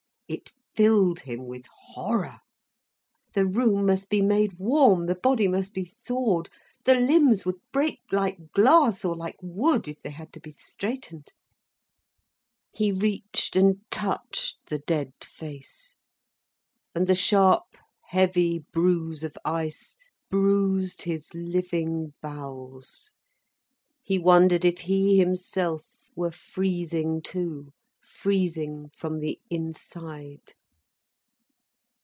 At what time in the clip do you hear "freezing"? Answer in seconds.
26.31-27.21, 28.03-28.89